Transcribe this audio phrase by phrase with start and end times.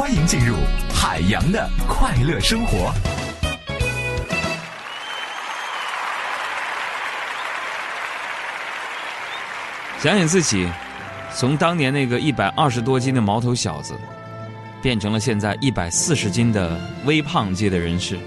[0.00, 0.56] 欢迎进入
[0.94, 2.90] 海洋的快乐生活。
[9.98, 10.66] 想想自己，
[11.34, 13.92] 从当年那个一百二十多斤的毛头小子，
[14.80, 18.18] 变成了现在一百四十斤的微胖界的人士。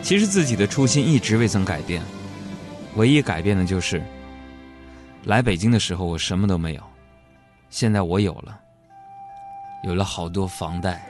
[0.00, 2.00] 其实自己的初心一直未曾改变，
[2.94, 4.00] 唯一改变的就是
[5.24, 6.82] 来北京的时候我什么都没有，
[7.68, 8.60] 现在我有了，
[9.82, 11.02] 有了好多房贷。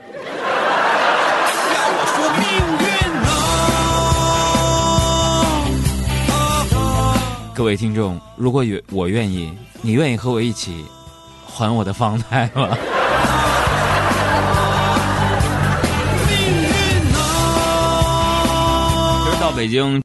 [7.53, 10.85] 各位听众，如果愿我愿意，你愿意和我一起
[11.45, 12.69] 还我的房贷吗？
[19.25, 20.01] 就是到北京，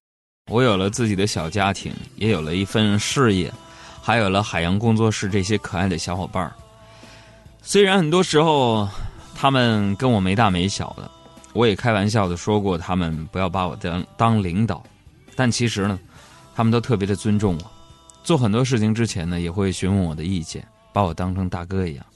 [0.51, 3.53] 我有了自己的小家庭，也有了一份事业，
[4.03, 6.53] 还有了海洋工作室这些可爱的小伙伴儿。
[7.67, 8.87] 虽然很多时候
[9.35, 11.11] 他们跟我没大没小的，
[11.55, 14.83] 我也开玩笑的说过他们不要把我当当领导，
[15.35, 15.99] 但其实呢。
[16.57, 17.73] 他们都特别的尊重我，
[18.23, 22.07] 做很多事情之前呢，也会询问我的意见，把我当成大哥一样。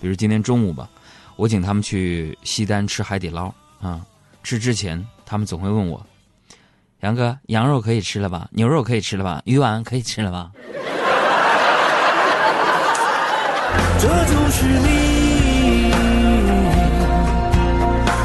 [0.00, 0.88] 比如今天中午吧，
[1.36, 3.52] 我请他们去西单吃海底捞
[3.82, 4.00] 啊，
[4.42, 6.02] 吃之前他们总会问我
[7.04, 8.48] ：“杨哥，羊肉可以吃了吧？
[8.52, 9.42] 牛肉可以吃了吧？
[9.44, 10.50] 鱼丸可以吃了吧？”
[14.04, 15.90] 这就是你，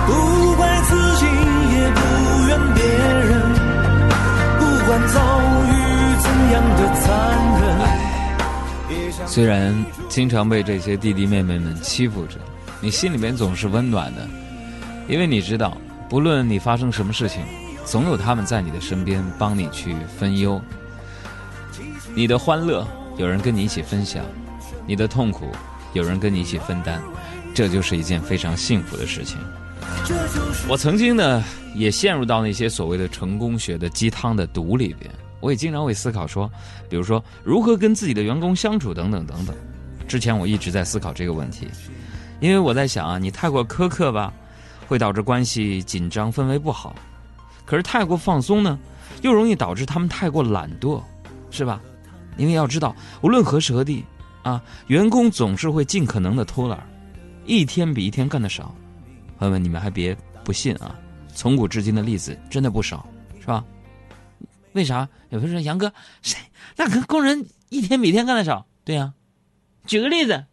[0.05, 0.11] 不
[0.57, 1.99] 怪自己，也不
[2.49, 3.31] 怨别人，
[4.59, 5.15] 不管遭
[5.63, 5.71] 遇
[6.19, 7.07] 怎样的残。
[9.25, 9.73] 虽然
[10.09, 12.35] 经常被这些弟弟妹妹们欺负着，
[12.81, 14.27] 你心里面总是温暖的，
[15.07, 15.77] 因为你知道，
[16.09, 17.41] 不论你发生什么事情，
[17.85, 20.61] 总有他们在你的身边帮你去分忧。
[22.13, 24.25] 你的欢乐有人跟你一起分享，
[24.85, 25.51] 你的痛苦
[25.93, 27.01] 有人跟你一起分担，
[27.53, 29.37] 这就是一件非常幸福的事情。
[30.67, 31.43] 我曾经呢，
[31.75, 35.09] 也陷入到那些所谓的成功学的鸡汤的毒里边。
[35.39, 36.51] 我也经常会思考说，
[36.89, 39.55] 比如说如何跟自己的员工相处等等等等。
[40.07, 41.67] 之前我一直在思考这个问题，
[42.39, 44.33] 因为我在想啊，你太过苛刻吧，
[44.87, 46.93] 会导致关系紧张，氛围不好；
[47.65, 48.77] 可是太过放松呢，
[49.21, 51.01] 又容易导致他们太过懒惰，
[51.51, 51.79] 是吧？
[52.35, 54.03] 因为要知道，无论何时何地，
[54.49, 56.83] 啊，员工总是会尽可能的偷懒，
[57.45, 58.75] 一天比一天干的少。
[59.37, 60.99] 朋友们，你们还别不信啊，
[61.35, 63.07] 从古至今的例子真的不少，
[63.39, 63.63] 是吧？
[64.73, 65.07] 为啥？
[65.29, 65.93] 有人说杨哥，
[66.23, 66.37] 谁？
[66.75, 68.65] 那个工人一天比一天干的少。
[68.83, 69.13] 对呀，
[69.85, 70.43] 举个例子，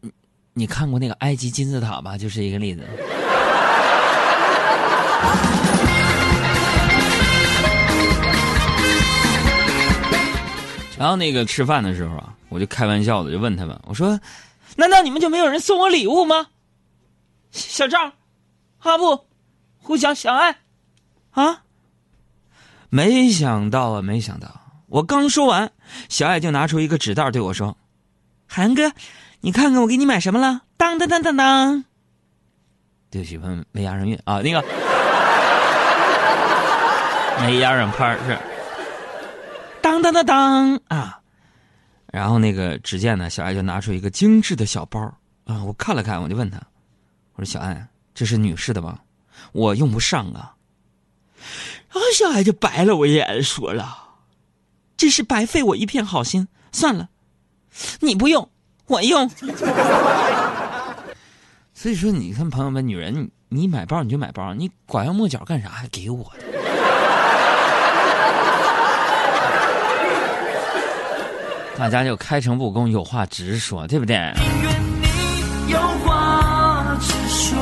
[0.00, 0.12] 你
[0.54, 2.16] 你看过那个埃及金字塔吧？
[2.16, 2.86] 就是一个例子。
[11.00, 14.20] 然后那个吃饭的时候啊，我就开玩笑的就问他们，我说
[14.76, 16.48] ：“难道你们就没有人送我礼物吗？”
[17.52, 18.12] 小赵、
[18.80, 19.24] 阿布、
[19.78, 20.58] 胡小小爱。
[21.30, 21.62] 啊！
[22.90, 24.60] 没想到啊，没想到！
[24.88, 25.72] 我刚说完，
[26.10, 27.78] 小爱就拿出一个纸袋对我说
[28.46, 28.92] ：“韩哥，
[29.40, 31.84] 你看看我给你买什么了？”当当当当当！
[33.10, 34.62] 对不起，朋友没押上韵啊，那个
[37.40, 38.36] 没押上拍是。
[40.02, 41.20] 当当当啊！
[42.12, 45.00] 然后那个只见呢，小爱就拿出一个精致的小包
[45.44, 46.58] 啊，我看了看，我就问他
[47.34, 48.98] ：“我说小爱，这是女士的吧？
[49.52, 50.54] 我用不上啊。”
[51.92, 54.08] 然后小艾就白了我一眼，说了
[54.96, 56.46] ：“真是白费我一片好心。
[56.72, 57.08] 算了，
[58.00, 58.48] 你不用，
[58.86, 59.28] 我用。
[61.72, 65.68] ”所以说，你看朋友们，女人你买包你就买包，你拐弯抹角干啥？
[65.68, 66.59] 还给我的？
[71.80, 74.14] 大家就开诚布公，有话直说，对不对？
[75.68, 77.58] 有话直说，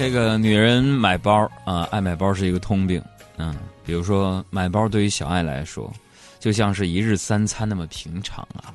[0.00, 3.04] 这个女人买包啊，爱买包是一个通病。
[3.36, 3.54] 嗯，
[3.84, 5.92] 比如说买包对于小爱来说，
[6.38, 8.72] 就像是一日三餐那么平常啊。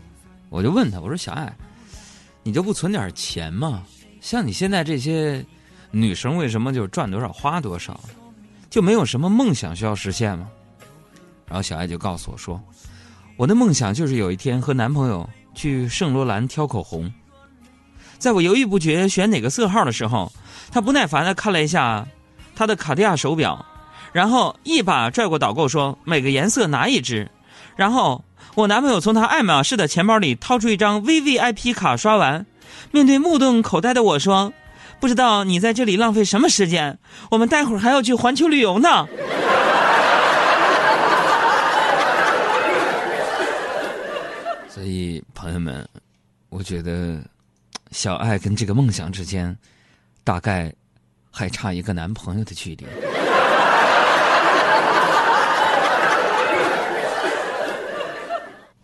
[0.50, 1.52] 我就问她，我说小爱，
[2.44, 3.82] 你就不存点钱吗？
[4.22, 5.44] 像你现在这些
[5.90, 8.00] 女生，为什么就赚多少花多少，
[8.70, 10.48] 就没有什么梦想需要实现吗？
[11.48, 12.62] 然后小爱就告诉我说，
[13.36, 17.12] 我的梦想就是有一天和男朋友去圣罗兰挑口红。
[18.20, 20.32] 在我犹豫不决选哪个色号的时候，
[20.72, 22.06] 他不耐烦的看了一下
[22.56, 23.66] 他的卡地亚手表，
[24.12, 27.30] 然后一把拽过导购说：“每个颜色拿一只。”
[27.76, 28.24] 然后
[28.56, 32.46] 我男朋友从他爱马仕的钱包里掏出一张 VVIP 卡，刷完，
[32.92, 34.54] 面对目瞪口呆的我说
[35.00, 36.98] ：“不知道你在这里浪费什么时间？
[37.32, 39.08] 我们待会儿还要去环球旅游呢。”
[44.70, 45.88] 所以，朋友们，
[46.50, 47.20] 我觉得
[47.92, 49.58] 小爱跟这个梦想之间，
[50.26, 50.74] 大概
[51.32, 52.86] 还差一个男朋友的距离。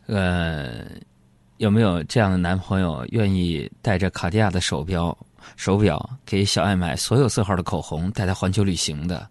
[0.06, 0.86] 呃，
[1.58, 5.18] 有没有这样的男朋友愿意带着卡地亚的手表、
[5.56, 9.28] 手表给小爱买所有色号的口红，带她环球旅行的？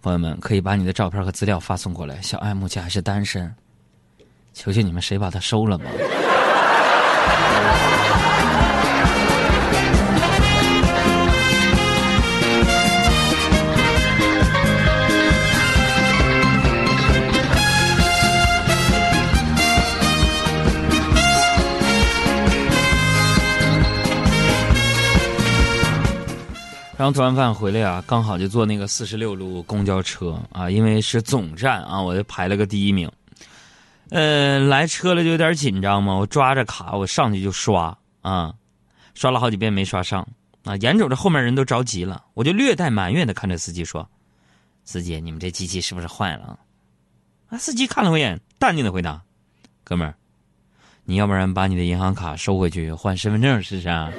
[0.00, 2.22] 朋友们可以把你的照片和资料发送过来。
[2.22, 3.52] 小爱目前还是单身。
[4.54, 5.84] 求求你们，谁把她收了吧？
[27.08, 33.10] 刚吃完饭回来啊，刚好就坐那个四十六路公交车啊，因为是总站啊，我就排了个第一名。
[34.10, 38.52] 呃，来车了就有点紧张嘛，我抓着卡，我上去就刷啊，
[39.14, 40.28] 刷了好几遍没刷上
[40.64, 44.06] 啊，眼瞅着后面人都着急了，我就略带埋怨的看着司机说
[44.84, 46.58] ：“司机，你们这机器是不是坏了？”
[47.48, 49.18] 啊，司机看了我一眼，淡定的回答
[49.82, 50.12] ：“哥们儿，
[51.04, 54.12] 你要不然把你的银行卡收回去换身份证试试啊？”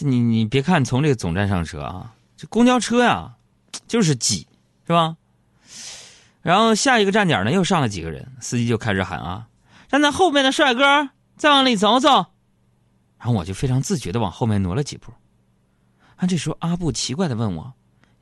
[0.00, 2.12] 你你别看从这个总站上车啊。
[2.36, 3.32] 这公交车呀，
[3.86, 4.46] 就是挤，
[4.86, 5.16] 是吧？
[6.42, 9.46] 然后下一个站点呢，又上了几个人，司机就开始喊啊
[9.92, 12.08] ：“站在后面的帅哥，再往里走走。”
[13.20, 15.12] 然后我就非常自觉的往后面挪了几步。
[16.16, 17.70] 啊，这时候阿布奇怪的问我：“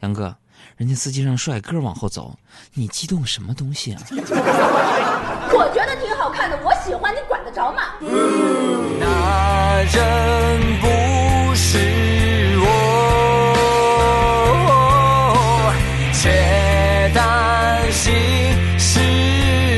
[0.03, 0.37] 杨哥，
[0.77, 2.37] 人家司机让帅哥往后走，
[2.75, 4.03] 你激动什么东西啊？”
[5.55, 7.83] 我觉得挺好看的，我喜欢，你管得着吗？
[8.99, 11.79] 那人不不是
[12.59, 12.67] 我，
[16.13, 18.15] 且担心
[18.79, 19.78] 是。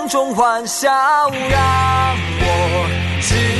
[0.00, 0.90] 风中欢笑，
[1.50, 2.88] 让我
[3.20, 3.59] 知